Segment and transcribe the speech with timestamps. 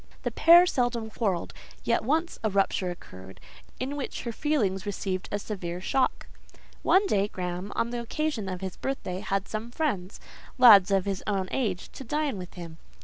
[0.23, 1.53] The pair seldom quarrelled;
[1.83, 3.39] yet once a rupture occurred,
[3.79, 6.25] in which her feelings received a severe shock.
[6.81, 11.49] One day Graham, on the occasion of his birthday, had some friends—lads of his own
[11.51, 12.79] age—to dine with him.